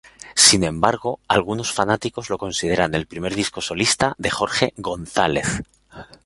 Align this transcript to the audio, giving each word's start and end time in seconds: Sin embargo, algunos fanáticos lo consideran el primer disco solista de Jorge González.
Sin 0.33 0.63
embargo, 0.63 1.19
algunos 1.27 1.71
fanáticos 1.73 2.31
lo 2.31 2.39
consideran 2.39 2.95
el 2.95 3.05
primer 3.05 3.35
disco 3.35 3.61
solista 3.61 4.15
de 4.17 4.31
Jorge 4.31 4.73
González. 4.77 5.61